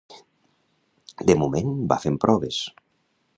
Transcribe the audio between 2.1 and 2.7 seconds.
proves.